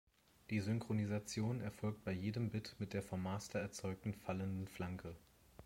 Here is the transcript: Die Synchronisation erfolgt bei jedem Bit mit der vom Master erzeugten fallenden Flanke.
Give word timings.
Die 0.49 0.61
Synchronisation 0.61 1.61
erfolgt 1.61 2.03
bei 2.03 2.11
jedem 2.11 2.49
Bit 2.49 2.75
mit 2.79 2.93
der 2.93 3.03
vom 3.03 3.21
Master 3.21 3.59
erzeugten 3.59 4.15
fallenden 4.15 4.67
Flanke. 4.67 5.15